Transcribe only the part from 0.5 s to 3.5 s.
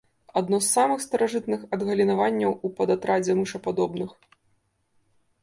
з самых старажытных адгалінаванняў ў падатрадзе